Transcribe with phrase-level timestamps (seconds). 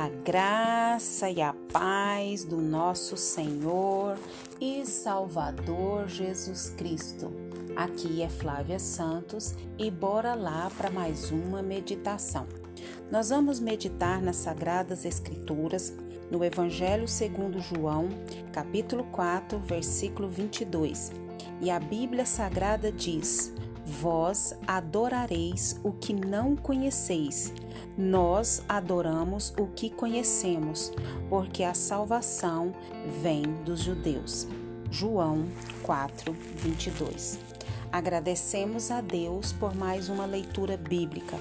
[0.00, 4.16] A graça e a paz do nosso Senhor
[4.58, 7.30] e Salvador Jesus Cristo.
[7.76, 12.46] Aqui é Flávia Santos e bora lá para mais uma meditação.
[13.10, 15.92] Nós vamos meditar nas Sagradas Escrituras,
[16.30, 18.08] no Evangelho segundo João,
[18.54, 21.12] capítulo 4, versículo 22.
[21.60, 23.52] E a Bíblia Sagrada diz:
[23.84, 27.52] Vós adorareis o que não conheceis
[28.00, 30.92] nós adoramos o que conhecemos,
[31.28, 32.72] porque a salvação
[33.20, 34.48] vem dos judeus.
[34.90, 35.44] João
[35.82, 37.38] 4, 22.
[37.92, 41.36] Agradecemos a Deus por mais uma leitura bíblica.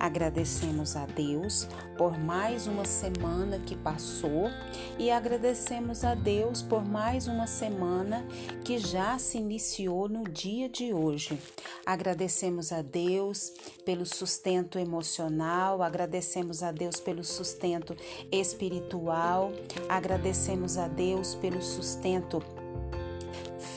[0.00, 4.50] Agradecemos a Deus por mais uma semana que passou
[4.98, 8.26] e agradecemos a Deus por mais uma semana
[8.64, 11.38] que já se iniciou no dia de hoje.
[11.86, 13.52] Agradecemos a Deus
[13.84, 17.96] pelo sustento emocional, agradecemos a Deus pelo sustento
[18.32, 19.52] espiritual,
[19.88, 22.42] agradecemos a Deus pelo sustento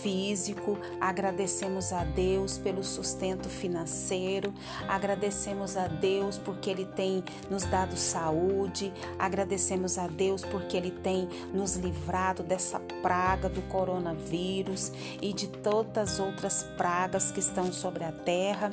[0.06, 4.54] físico, agradecemos a Deus pelo sustento financeiro,
[4.88, 11.28] agradecemos a Deus porque Ele tem nos dado saúde, agradecemos a Deus porque Ele tem
[11.52, 18.04] nos livrado dessa praga do coronavírus e de todas as outras pragas que estão sobre
[18.04, 18.70] a terra.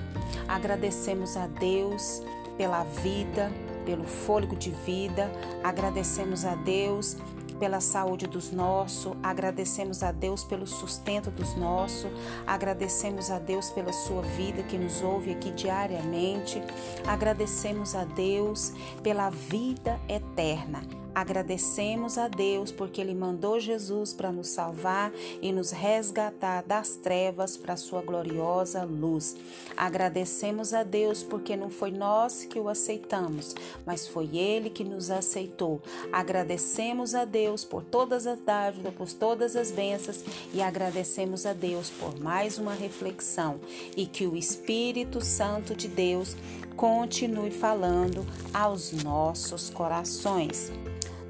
[0.46, 2.22] Agradecemos a Deus
[2.58, 3.50] pela vida,
[3.86, 5.32] pelo fôlego de vida,
[5.64, 7.16] agradecemos a Deus
[7.62, 12.10] pela saúde dos nossos, agradecemos a Deus pelo sustento dos nossos,
[12.44, 16.60] agradecemos a Deus pela sua vida que nos ouve aqui diariamente,
[17.06, 21.01] agradecemos a Deus pela vida eterna.
[21.14, 27.56] Agradecemos a Deus porque Ele mandou Jesus para nos salvar e nos resgatar das trevas
[27.56, 29.36] para a Sua gloriosa luz.
[29.76, 33.54] Agradecemos a Deus porque não foi nós que o aceitamos,
[33.84, 35.82] mas foi Ele que nos aceitou.
[36.10, 41.90] Agradecemos a Deus por todas as dádivas, por todas as bênçãos e agradecemos a Deus
[41.90, 43.60] por mais uma reflexão
[43.96, 46.36] e que o Espírito Santo de Deus
[46.76, 50.72] continue falando aos nossos corações.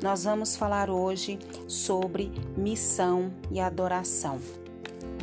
[0.03, 4.41] Nós vamos falar hoje sobre missão e adoração.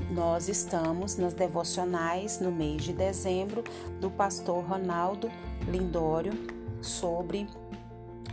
[0.09, 3.61] Nós estamos nas devocionais no mês de dezembro
[3.99, 5.29] do pastor Ronaldo
[5.67, 6.31] Lindório
[6.81, 7.45] sobre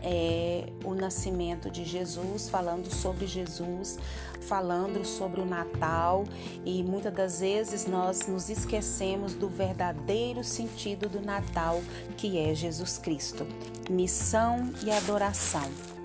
[0.04, 3.98] é, o nascimento de Jesus, falando sobre Jesus,
[4.42, 6.22] falando sobre o Natal
[6.64, 11.82] e muitas das vezes nós nos esquecemos do verdadeiro sentido do Natal,
[12.16, 13.44] que é Jesus Cristo.
[13.90, 15.95] Missão e adoração.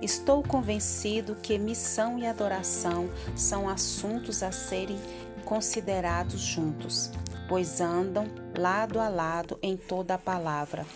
[0.00, 4.98] Estou convencido que missão e adoração são assuntos a serem
[5.44, 7.10] considerados juntos,
[7.48, 8.26] pois andam
[8.56, 10.86] lado a lado em toda a palavra.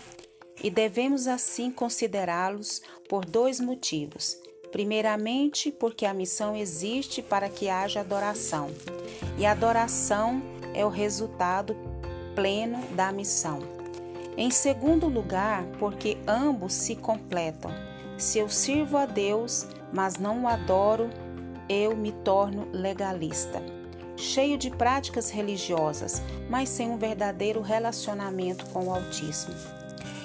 [0.63, 4.39] E devemos assim considerá-los por dois motivos.
[4.71, 8.71] Primeiramente, porque a missão existe para que haja adoração,
[9.37, 10.41] e a adoração
[10.73, 11.77] é o resultado
[12.35, 13.59] pleno da missão.
[14.37, 17.92] Em segundo lugar, porque ambos se completam
[18.23, 21.11] se eu sirvo a Deus, mas não o adoro,
[21.69, 23.61] eu me torno legalista,
[24.17, 29.57] cheio de práticas religiosas, mas sem um verdadeiro relacionamento com o Altíssimo.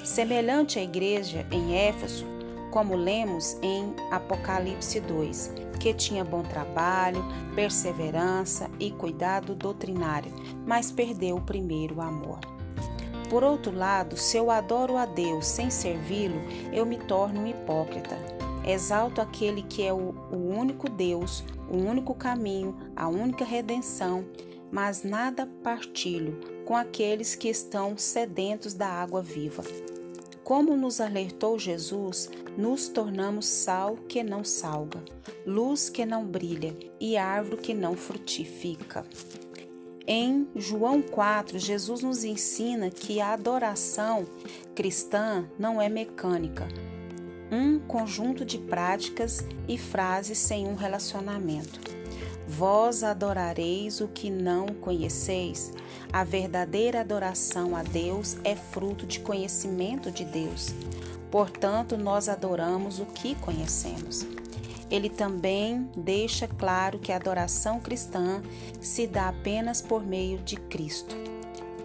[0.03, 2.23] Semelhante à igreja em Éfeso,
[2.71, 7.25] como lemos em Apocalipse 2, que tinha bom trabalho,
[7.55, 10.31] perseverança e cuidado doutrinário,
[10.67, 12.56] mas perdeu o primeiro amor.
[13.29, 18.17] Por outro lado, se eu adoro a Deus sem servi-lo, eu me torno um hipócrita.
[18.65, 24.25] Exalto aquele que é o, o único Deus, o único caminho, a única redenção,
[24.71, 29.63] mas nada partilho com aqueles que estão sedentos da água viva.
[30.43, 35.03] Como nos alertou Jesus, nos tornamos sal que não salga,
[35.45, 39.05] luz que não brilha e árvore que não frutifica.
[40.09, 44.25] Em João 4, Jesus nos ensina que a adoração
[44.73, 46.65] cristã não é mecânica,
[47.51, 51.81] um conjunto de práticas e frases sem um relacionamento.
[52.47, 55.73] Vós adorareis o que não conheceis.
[56.13, 60.73] A verdadeira adoração a Deus é fruto de conhecimento de Deus.
[61.29, 64.25] Portanto, nós adoramos o que conhecemos.
[64.89, 68.41] Ele também deixa claro que a adoração cristã
[68.79, 71.15] se dá apenas por meio de Cristo,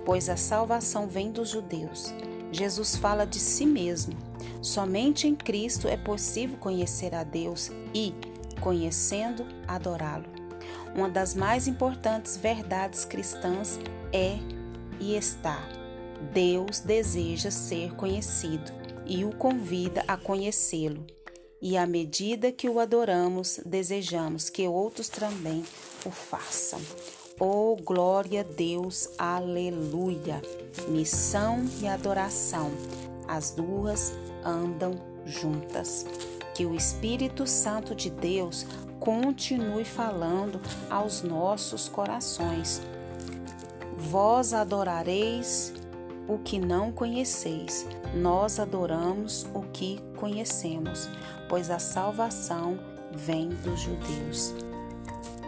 [0.04, 2.14] pois a salvação vem dos judeus.
[2.52, 4.14] Jesus fala de si mesmo.
[4.60, 8.14] Somente em Cristo é possível conhecer a Deus e,
[8.60, 10.26] conhecendo, adorá-lo.
[10.94, 13.80] Uma das mais importantes verdades cristãs
[14.12, 14.38] é
[15.00, 15.58] e está:
[16.32, 18.70] Deus deseja ser conhecido
[19.06, 21.04] e o convida a conhecê-lo.
[21.62, 25.64] E à medida que o adoramos, desejamos que outros também
[26.04, 26.80] o façam.
[27.38, 30.42] Oh, glória a Deus, aleluia!
[30.88, 32.72] Missão e adoração,
[33.28, 34.12] as duas
[34.44, 36.04] andam juntas.
[36.52, 38.66] Que o Espírito Santo de Deus
[38.98, 40.60] continue falando
[40.90, 42.82] aos nossos corações.
[43.96, 45.72] Vós adorareis
[46.34, 51.08] o que não conheceis, nós adoramos o que conhecemos,
[51.48, 52.78] pois a salvação
[53.12, 54.54] vem dos judeus.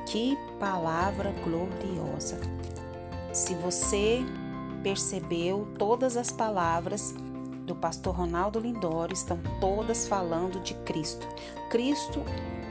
[0.07, 2.39] Que palavra gloriosa!
[3.33, 4.21] Se você
[4.83, 7.15] percebeu, todas as palavras
[7.65, 11.27] do pastor Ronaldo Lindoro estão todas falando de Cristo.
[11.71, 12.23] Cristo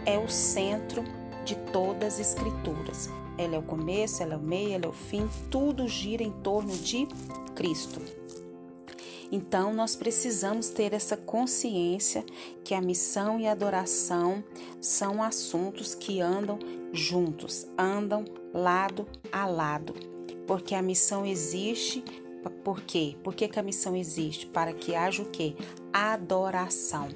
[0.06, 1.04] é o centro
[1.44, 3.10] de todas as escrituras.
[3.38, 6.32] Ela é o começo, ela é o meio, ela é o fim, tudo gira em
[6.32, 7.08] torno de
[7.54, 8.02] Cristo.
[9.32, 12.24] Então, nós precisamos ter essa consciência
[12.64, 14.44] que a missão e a adoração
[14.80, 16.60] são assuntos que andam
[16.92, 19.96] juntos, andam lado a lado,
[20.46, 22.04] porque a missão existe
[22.64, 23.16] por quê?
[23.24, 24.46] Por que, que a missão existe?
[24.48, 25.56] Para que haja o quê?
[25.94, 27.08] Adoração.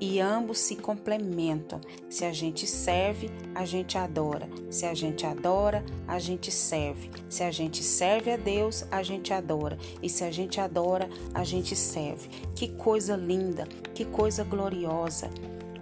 [0.00, 1.80] E ambos se complementam.
[2.08, 4.48] Se a gente serve, a gente adora.
[4.70, 7.10] Se a gente adora, a gente serve.
[7.28, 9.76] Se a gente serve a Deus, a gente adora.
[10.00, 12.28] E se a gente adora, a gente serve.
[12.54, 15.28] Que coisa linda, que coisa gloriosa.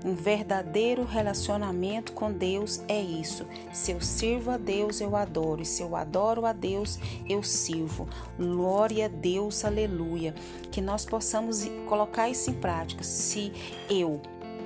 [0.04, 3.46] Um verdadeiro relacionamento com Deus é isso.
[3.72, 5.62] Se eu sirvo a Deus, eu adoro.
[5.62, 6.98] E se eu adoro a Deus,
[7.28, 8.08] eu sirvo.
[8.38, 10.34] Glória a Deus, aleluia.
[10.70, 13.02] Que nós possamos colocar isso em prática.
[13.02, 13.52] Se
[13.90, 14.20] eu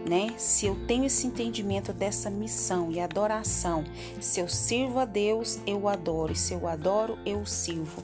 [0.05, 0.35] né?
[0.37, 3.85] Se eu tenho esse entendimento dessa missão e adoração,
[4.21, 8.03] se eu sirvo a Deus, eu adoro, e se eu adoro, eu sirvo.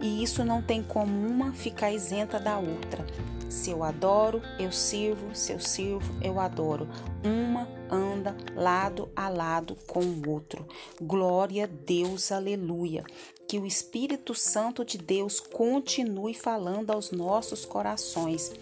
[0.00, 3.04] E isso não tem como uma ficar isenta da outra.
[3.48, 6.86] Se eu adoro, eu sirvo, se eu sirvo, eu adoro.
[7.24, 10.66] Uma anda lado a lado com o outro.
[11.00, 13.04] Glória a Deus, aleluia.
[13.48, 18.52] Que o Espírito Santo de Deus continue falando aos nossos corações.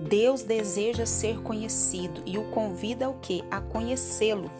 [0.00, 3.44] Deus deseja ser conhecido e o convida ao que?
[3.50, 4.50] A conhecê-lo.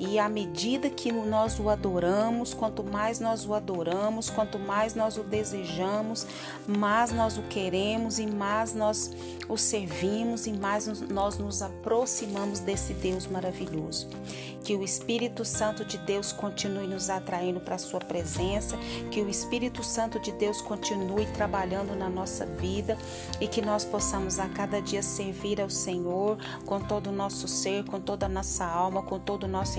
[0.00, 5.18] E à medida que nós o adoramos, quanto mais nós o adoramos, quanto mais nós
[5.18, 6.26] o desejamos,
[6.66, 9.10] mais nós o queremos e mais nós
[9.46, 14.08] o servimos e mais nós nos aproximamos desse Deus maravilhoso.
[14.62, 18.76] Que o Espírito Santo de Deus continue nos atraindo para a sua presença,
[19.10, 22.96] que o Espírito Santo de Deus continue trabalhando na nossa vida
[23.40, 27.84] e que nós possamos a cada dia servir ao Senhor com todo o nosso ser,
[27.84, 29.78] com toda a nossa alma, com todo o nosso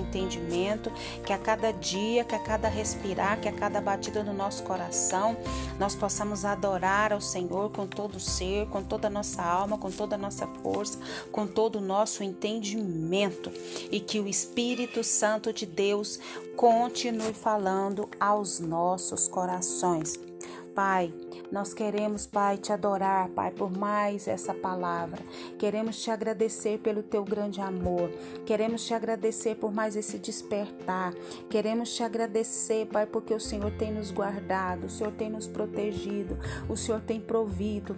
[1.25, 5.37] que a cada dia, que a cada respirar, que a cada batida do nosso coração,
[5.79, 9.91] nós possamos adorar ao Senhor com todo o ser, com toda a nossa alma, com
[9.91, 10.99] toda a nossa força,
[11.31, 13.51] com todo o nosso entendimento
[13.91, 16.19] e que o Espírito Santo de Deus
[16.55, 20.30] continue falando aos nossos corações.
[20.75, 21.13] Pai,
[21.51, 25.21] nós queremos, Pai, te adorar, Pai, por mais essa palavra.
[25.59, 28.09] Queremos te agradecer pelo teu grande amor.
[28.45, 31.13] Queremos te agradecer por mais esse despertar.
[31.49, 36.37] Queremos te agradecer, Pai, porque o Senhor tem nos guardado, o Senhor tem nos protegido,
[36.69, 37.95] o Senhor tem provido.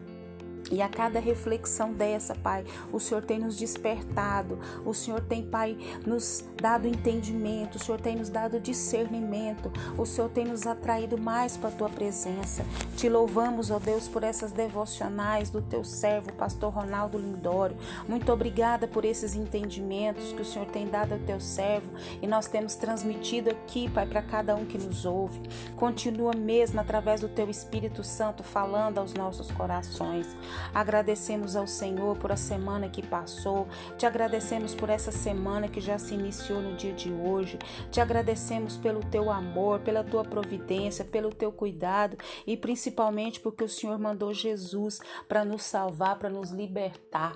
[0.73, 5.77] E a cada reflexão dessa, Pai, o Senhor tem nos despertado, o Senhor tem, Pai,
[6.03, 11.56] nos dado entendimento, o Senhor tem nos dado discernimento, o Senhor tem nos atraído mais
[11.56, 12.65] para a tua presença.
[12.97, 17.77] Te louvamos, ó Deus, por essas devocionais do teu servo, pastor Ronaldo Lindório.
[18.07, 22.47] Muito obrigada por esses entendimentos que o Senhor tem dado ao teu servo e nós
[22.47, 25.39] temos transmitido aqui, Pai, para cada um que nos ouve.
[25.75, 30.25] Continua mesmo através do teu Espírito Santo falando aos nossos corações.
[30.73, 33.67] Agradecemos ao Senhor por a semana que passou,
[33.97, 37.57] te agradecemos por essa semana que já se iniciou no dia de hoje,
[37.91, 43.69] te agradecemos pelo teu amor, pela tua providência, pelo teu cuidado e principalmente porque o
[43.69, 47.33] Senhor mandou Jesus para nos salvar, para nos libertar.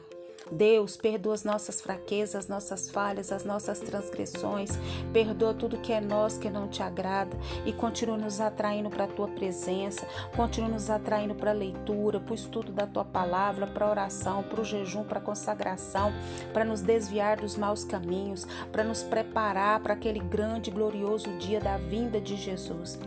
[0.51, 4.71] Deus, perdoa as nossas fraquezas, as nossas falhas, as nossas transgressões.
[5.11, 9.07] Perdoa tudo que é nós que não te agrada e continua nos atraindo para a
[9.07, 13.85] tua presença, continua nos atraindo para a leitura, para o estudo da tua palavra, para
[13.85, 16.13] a oração, para o jejum, para a consagração,
[16.53, 21.59] para nos desviar dos maus caminhos, para nos preparar para aquele grande e glorioso dia
[21.59, 22.99] da vinda de Jesus.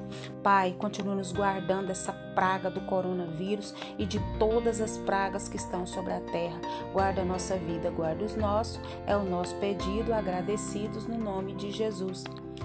[0.43, 5.87] Pai, continua nos guardando essa praga do coronavírus e de todas as pragas que estão
[5.87, 6.59] sobre a terra.
[6.91, 12.25] Guarda nossa vida, guarda os nossos, é o nosso pedido, agradecidos no nome de Jesus.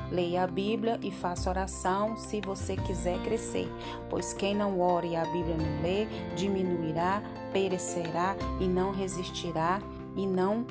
[0.10, 3.70] Leia a Bíblia e faça oração se você quiser crescer,
[4.10, 6.05] pois quem não ore e a Bíblia não lê,
[6.38, 9.82] diminuirá perecerá e não resistirá
[10.15, 10.65] e não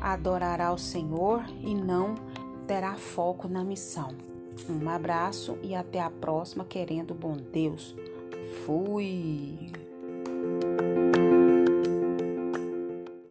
[0.00, 2.16] adorará o Senhor e não
[2.66, 4.08] terá foco na missão.
[4.68, 7.94] Um abraço e até a próxima, querendo bom Deus.
[8.52, 9.81] Fui!